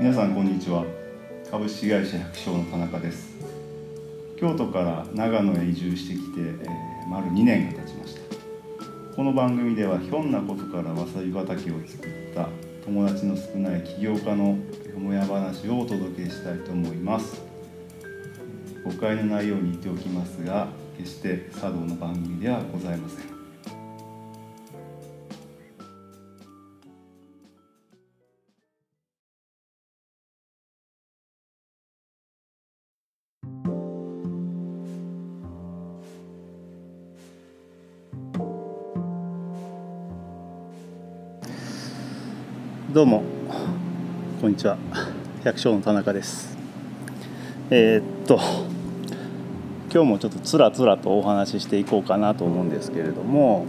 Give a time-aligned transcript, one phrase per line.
[0.00, 0.86] 皆さんこんにちは。
[1.50, 3.36] 株式会社百姓の田中です。
[4.38, 8.20] 京都から長野へ移住してきて、えー、丸2年が経ちました。
[9.14, 12.48] この番組ではひょんなことからわさび畑を作った
[12.82, 14.56] 友達の少ない起業家の
[14.90, 17.42] よもや話をお届けしたいと思います。
[18.82, 23.39] 誤解のないように言っておきますが決して茶道の番組ではございません。
[42.92, 43.22] どうも。
[44.40, 44.76] こんにちは。
[45.44, 46.58] 百姓の田中です。
[47.70, 48.40] えー、っと
[49.92, 53.64] 今日もちょっとつらつらとお話ししていこうかなと思うんですけれども、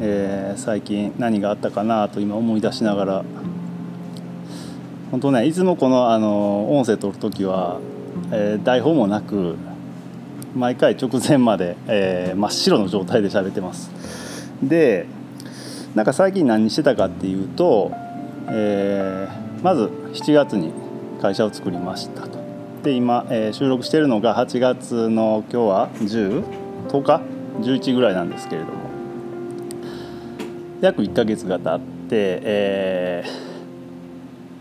[0.00, 3.24] えー、最近何があったかなと今思い出しながら。
[5.12, 7.78] 本当ねいつもこのあの音声取る時は、
[8.32, 9.54] えー、台本もなく
[10.56, 13.92] 毎回直前まで、え真っ白の状態で喋ってます。
[14.64, 15.06] で
[15.94, 17.92] なんか最近何してたかっていうと
[18.50, 20.72] えー、まず7月に
[21.20, 22.38] 会社を作りましたと。
[22.82, 26.44] で今、えー、収録しているのが8月の今日は10
[26.88, 27.22] 10日
[27.60, 28.88] ？11ぐらいなんですけれども。
[30.80, 33.24] 約1ヶ月が経って、え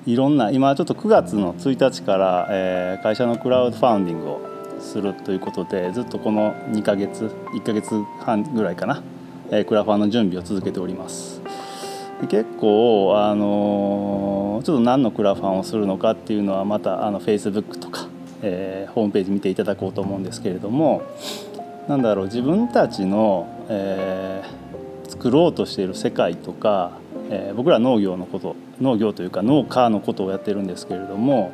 [0.07, 4.41] ー、いろんな今ちょっと9月の1日から、えー、会社のクラウドファウンディングを
[4.79, 9.03] するということでずっとこの2ヶ月1ヶ月半ぐらいかな、
[9.51, 11.36] えー、クラファンの準備を続けております。
[12.25, 18.07] 結構あのちょっと何のクラファンをするのかっていうのはまたあの Facebook とか、
[18.41, 21.03] えー、ホームページ見ていただこうと思うんですけれども
[21.87, 26.97] なんだろう自分たちの、えー、作ろうとしている世界とか、
[27.29, 31.53] えー、僕ら農業のこと農業というか農家のことをやってるんですけれども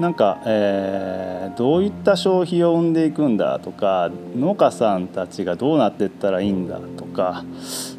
[0.00, 7.44] なんか、えー、どういった消費を生んでいくんだとか農家さんたちがどうなっていったらいいんだとか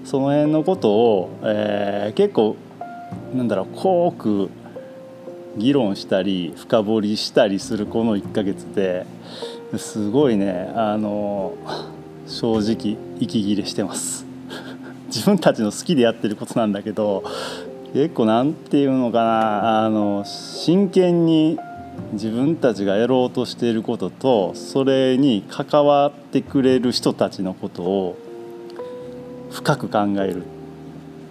[0.08, 2.56] その辺のことを、えー、結構
[3.36, 4.50] なんだろう濃く
[5.58, 9.06] 議論したり深掘りしたりするこの1ヶ月で
[9.78, 11.56] すごいねあの
[12.26, 14.26] 正直息切れしてます。
[15.08, 17.26] 自分たちの好きでやってることなんだけど
[17.94, 21.60] 結構なんていうのかなあの真剣に
[22.14, 28.18] 自分たちがやろうとしていることとそれに関わってくれる人たちのことを
[29.52, 30.44] 深く考える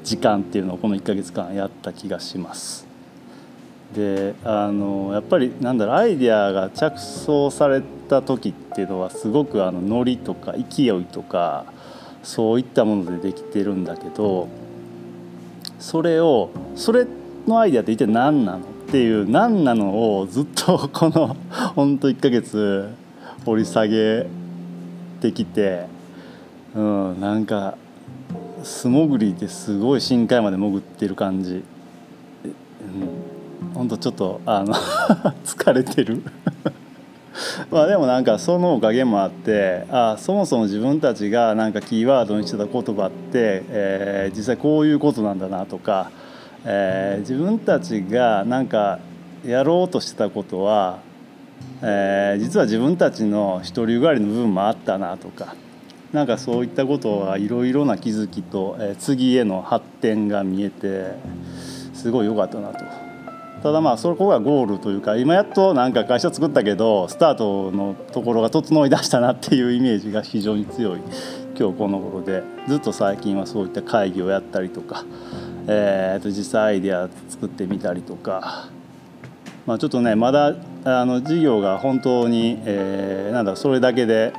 [0.04, 2.86] 時間っていうのをこの1ヶ月間やった気がします。
[3.94, 11.64] であのやっぱりなんだろうアイデアが着想された時っていうのはすごくあのノリとか勢いとか
[12.22, 14.48] そういったものでできてるんだけど
[15.78, 17.06] それをそれ
[17.46, 21.36] のアイデアって一体何なのっていう何なのをずっと この
[21.74, 22.88] ほんと1ヶ月
[23.44, 24.26] 掘り下げ
[25.20, 25.86] てきて、
[26.74, 27.76] うん、なんか
[28.66, 31.62] 素潜りですごい深海まで潜ってる感じ、
[33.62, 34.74] うん、ほんとちょっとあの
[35.46, 36.20] 疲れてる。
[37.70, 46.10] まあでもなんかそのおかげもあってあそもそも自分たちがなんかキーワードにしてた言葉って、えー、実際こういうことなんだなとか、
[46.64, 48.98] えー、自分たちがなんか
[49.44, 50.98] やろうとしてたことは、
[51.82, 55.54] えー、実は自分たちの独りよがりの部分もあったなとか
[56.16, 61.12] なんかそういったことはいろいろな気づきと、え、次への発展が見えて
[61.92, 62.86] すごい良かったなと。
[63.62, 71.00] ただまあそこがゴールというか今やっとなんか会社作ったけどスタートのところが整いだしたなっていうイメージが非常に強い
[71.58, 75.04] 今日この頃でずっと最近はそういった会議をやったりとか、
[75.66, 78.70] えー、と実際アイデア作ってみたりとか、
[79.66, 80.54] まあ、ちょっとねまだ
[80.84, 84.32] あの事業が本当に、えー、なんだそれだけで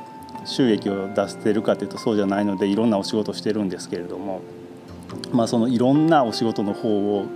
[0.48, 4.40] 収益を出してるかというとそうじゃないのでいろんなお仕事してるんですけれども、
[5.32, 7.26] まあ、そのいろんなお仕事の方を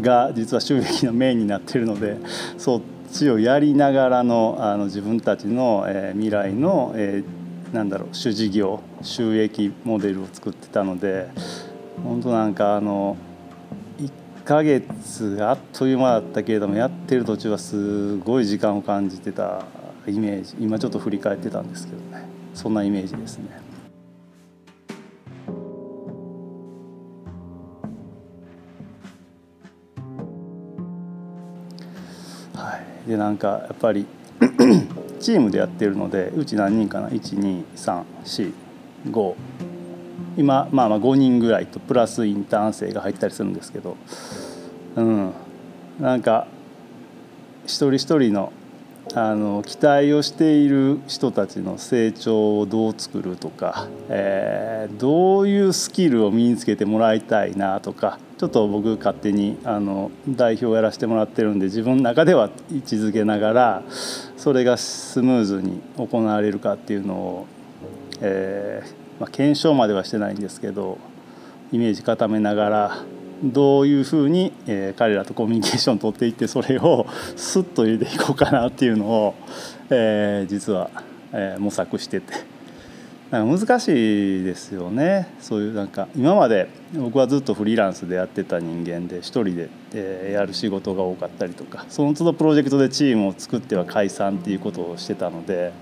[0.00, 2.16] が実は収益のメインになってるので
[2.58, 2.80] そっ
[3.12, 11.28] ちをやりながらのあの自分たちの、えー、未来の、えー、なんだろう主事業収益モデルを作ってたので
[12.02, 13.16] 本当なんかあの
[13.98, 14.10] 1
[14.44, 19.64] ヶ月あっという間だったけれどもやってる途中はすごい時間を感じてた
[20.06, 22.43] イメージ今ちょっと振り返ってたんですけどね。
[22.54, 23.60] そんなイメージですね。
[32.54, 34.06] はい、でなんかやっぱり
[35.20, 38.64] チームでやってるのでうち何人かな？1234
[39.10, 39.34] 5
[40.36, 43.96] 今まあまあ5人ぐらいとプラスインターン生が入ったりするんですけど。
[44.96, 45.32] うん。
[46.00, 46.46] なんか
[47.66, 48.52] 一人一人の
[49.12, 63.82] あの期待をしている人たちの成長をどう作るとか、えー、どういうスキルを身につけてもらいたいなとかちょっと僕勝手にあの代表をやらせてもらってるんで自分の中では位置づけながら
[64.36, 67.46] それがスムーズに行われるかっていうのを、
[68.20, 70.98] えーまあ、検証まではしてないんですけど
[71.72, 73.04] イメージ固めながら
[73.52, 77.06] どういうふうに、えー、彼らとコミュニケーションを取っていってそれを
[77.36, 79.34] スッと入れていこうかなっていうのを、
[79.90, 80.90] えー、実は、
[81.32, 82.32] えー、模索してて
[83.30, 95.72] なんか難しいですよねそういうなんか今まで僕はずっとフリーランスでやってた人間で一人で、え、やる仕事が多かったりとかその都度プロジェクトでチームを作っては解散っていうことをしてたので。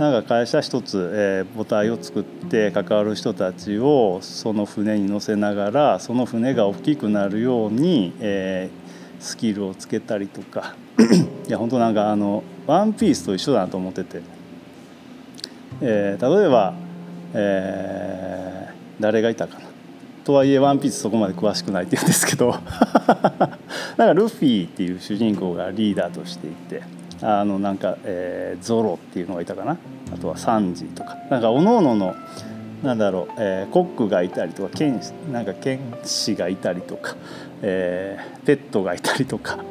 [0.00, 10.74] なんか会社一つ、えー、母体を作って関わる人たちをその船に乗せながらその船が大きくなるように、えー、スキルをつけたりとか。
[11.46, 14.22] いや本当なんかあのワンピースと一緒だなと思ってて、
[15.82, 16.74] えー、例えば、
[17.34, 19.66] えー、誰がいたかな。
[20.24, 22.54] とはいえワンピースそこまで詳しくないって言うんですけど。
[23.98, 26.99] なんかルフィっていう主人公がリーダーとしていて。
[27.22, 29.76] あのなんか、えー、ゾロっていうのがいたかな？
[30.12, 31.16] あとはサンジとか。
[31.30, 32.14] なんかおのおのの
[32.82, 35.00] なんだろう、えー、コックがいたりとか剣
[35.30, 37.16] なんか剣士がいたりとか、
[37.62, 39.62] えー、ペットがいたりとか、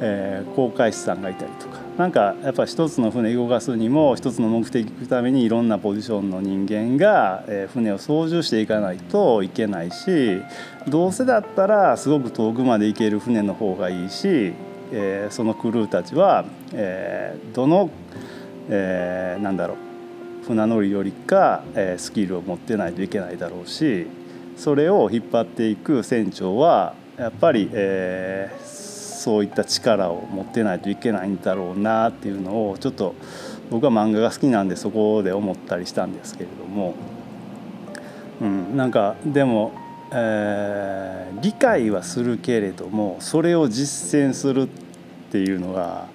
[0.00, 1.84] えー、航海士さんがいたりとか。
[1.94, 10.42] なんかやっぱ一つの船動かすにも一つの目的のためにいろんなポジションの人間が、えー、船を操縦していかないといけないし
[10.88, 14.54] どうせだったらすごく遠くまで行ける船の方がいいし
[14.92, 17.90] えー、そのクルーたちは、えー、どの、
[18.68, 24.06] えー、なんだろう船乗りよりか、えー、スキルを持ってないといけないだろうし
[24.56, 33.14] それを引っ張っていく船長はやっぱり、えー、そういった力を持ってないといけないんだろうなっていうのをちょっと
[33.70, 36.94] 僕は漫画が好きなんでそこで思ったりしたんですけれども、
[38.40, 39.72] うん、なんかでも
[40.16, 44.68] えー、理解はするけれどもそれを実践するっ
[45.32, 46.06] ていうのが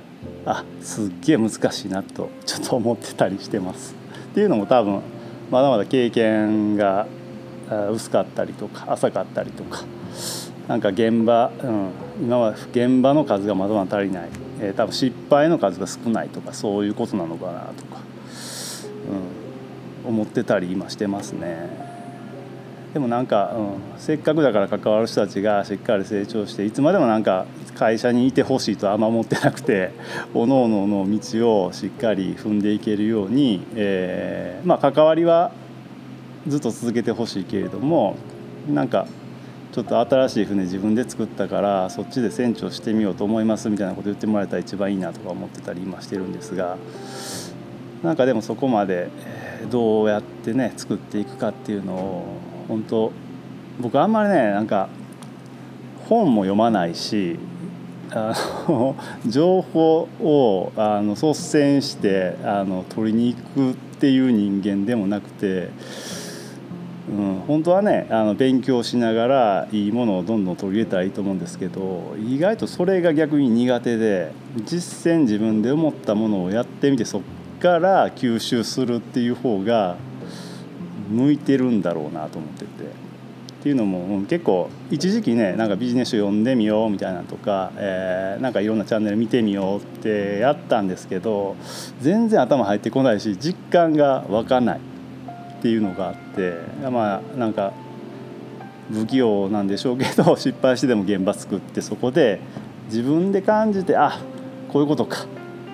[0.46, 3.96] あすっげえ難しいなとちょっと思ってたりしてます。
[4.32, 5.02] っていうのも多分
[5.52, 7.08] まだまだ経験が
[7.92, 9.84] 薄かったりとか浅かったりとか
[10.68, 11.90] なんか現場、うん、
[12.22, 14.30] 今は現場の数がまだまだ足りない、
[14.62, 18.02] えー、多分失敗の数が少ないとかそういうことなのかなとか、
[20.06, 21.99] うん、思ってたり今してますね。
[22.94, 27.46] でもなんか、うん、せっかくだから関わる人たちがしっかり成長していつまでもなんか
[27.76, 29.92] 会社にいてほしいとあんま思ってなくて
[30.34, 35.52] おのおのの道をしっかり踏んでいけるように、えー、まあ関わりは
[36.48, 38.16] ずっと続けてほしいけれども
[38.68, 39.06] なんか
[39.72, 46.78] ちょっと新しい船自分で作ったからそっちで船長してみようと思いますみたいなこと言ってもらえたら一番いいなとか思ってたり今してるんですが
[48.04, 49.10] なんかでもそこまで
[49.70, 53.12] どうやってね作っていくかっていうのを本当
[53.82, 54.88] 僕あんまりねなんか
[56.08, 57.38] 本も読まないし
[58.12, 58.34] あ
[58.68, 58.96] の
[59.28, 65.70] 情報をあの率先してあの取りに行くっていう人間でもなくて、
[67.10, 74.32] うん、本当はねあの勉強しながらいいものをどんどん取り入れたらいいと思うんですけど意外とそれが逆に苦手で
[74.66, 77.22] 実践自分で思ったものをやってみてそっ
[77.60, 79.98] から吸収するっていう方が
[81.10, 83.10] 向いてるんだろうなと思ってて。
[83.60, 91.58] っていうのも結構一時期ねなんかビジネス読んでみようみたいなとか、えー、なんかいろんなチャンネル見てみようってやったんですけど
[92.00, 94.80] 全然頭入ってこないし実感が湧かない
[95.60, 96.54] っていうのがあって
[96.90, 97.74] まあなんか
[98.94, 102.40] 不器用なんでしょうけど 失敗してでも現場作ってそこで
[102.86, 104.22] 自分で感じてあ
[104.70, 105.26] こういうことか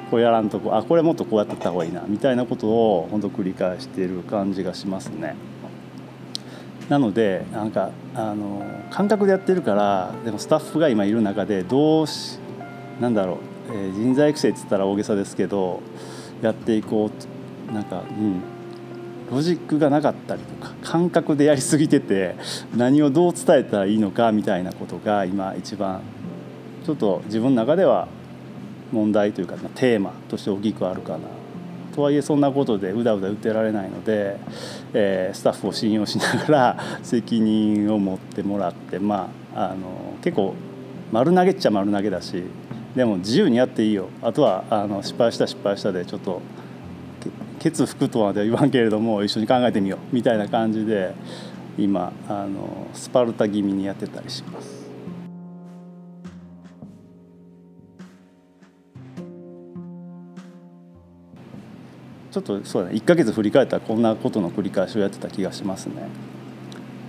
[0.10, 5.36] こうやらんとこあこれもっとこうやってった方がいいなみたいなことを本当繰り返している感じがしますね。
[6.90, 12.38] なのでなんかあの感覚でやってるからでもスタッフが今いる中でどうし
[13.02, 15.82] なんだろう、えー、人材育成って言ったら大げさですけど
[16.42, 17.10] やっていこ
[17.70, 18.42] うなんかうん
[19.32, 22.36] ロジックがなかったりとか感覚でやりすぎてて
[22.76, 26.02] 何をどう伝えたらいいのかみたいなことが今一番
[26.86, 28.08] ちょっと自分の中では
[28.96, 31.28] 問題というか、テーマとして大きくあるかな。
[31.96, 34.38] とはいえそんなことでうだうだ打てられないので、
[34.94, 40.54] えー、スタッフを信用しながら 責任を持ってもらってまああの結構
[41.14, 42.44] 丸投げっちゃ丸投げだし
[42.96, 44.10] でも自由にやっていいよ。
[44.22, 46.42] あとはあの失敗した失敗したでちょっと
[47.60, 50.16] ケツ吹くとは言わんけれども一緒に考えてみよう。
[50.16, 51.14] みたいな感じで
[51.78, 54.85] 今あのスパルタ気味にやってたりします。
[62.36, 66.10] ちょっとそうだね1ヶ月振り返ったらこんなことの繰り返しをやってた気がしますね。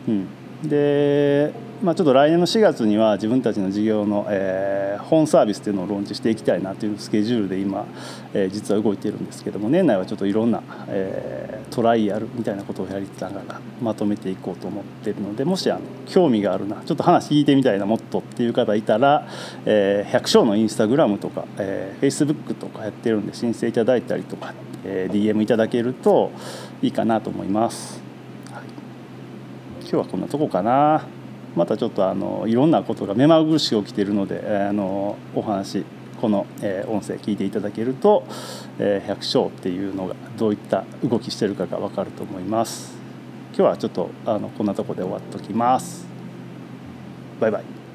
[0.06, 1.52] うん、で
[1.82, 7.86] まあ、ちょっと来年の4月には自分たちの事業の、えー、本サービスっていうのをローンチしていきたいなというスケジュールで今、
[8.32, 19.28] えー、実は動いてるんですけども年内はちょっといろんな、えー、トライアルみたいなことをやりながらまとめていこうと思ってるのでもしあの興味があるなちょっと話聞いてみたいなもっとっていう方いたら、
[19.66, 24.54] えー、百姓のインスタグラムとか、えー、フェイスブックとかやってるんで申請いただいたりとか、
[24.86, 26.30] え、DM いただけると
[26.82, 28.00] いいかなと思います。
[28.52, 28.64] はい、
[29.80, 31.04] 今日はこんなとこかな。
[31.56, 35.84] またちょっとあのいろんなことが目まぐるしく起きているのであのお話
[36.20, 38.24] この、え音声聞いていただけると、
[38.78, 42.96] え百姓っていうのがどういった動きしてるかが分かると思います
[43.48, 46.06] 今日はちょっとあのこんなとこで終わっときます
[47.38, 47.85] バイバイ